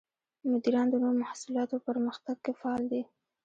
[0.51, 3.03] مدیران د نوو محصولاتو په پرمختګ کې فعال دي.